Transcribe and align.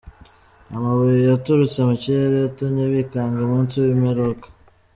Amabuye 0.75 1.19
yaturutse 1.29 1.79
mu 1.87 1.93
kirere 2.01 2.37
yatumye 2.45 2.83
bikanga 2.93 3.37
umunsi 3.43 3.73
w’imperuka 3.83 4.47